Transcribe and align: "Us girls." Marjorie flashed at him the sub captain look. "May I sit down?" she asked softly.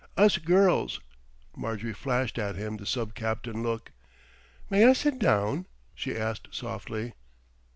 "Us 0.17 0.39
girls." 0.39 0.99
Marjorie 1.55 1.93
flashed 1.93 2.39
at 2.39 2.55
him 2.55 2.77
the 2.77 2.87
sub 2.87 3.13
captain 3.13 3.61
look. 3.61 3.91
"May 4.67 4.83
I 4.87 4.93
sit 4.93 5.19
down?" 5.19 5.67
she 5.93 6.17
asked 6.17 6.47
softly. 6.55 7.13